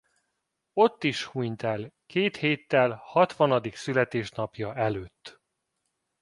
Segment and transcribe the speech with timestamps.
[0.73, 5.41] Ott is hunyt el két héttel hatvanadik születésnapja előtt.